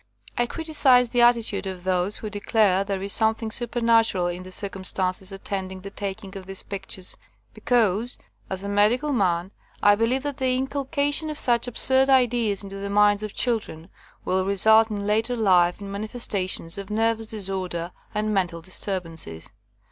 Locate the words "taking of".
5.91-6.47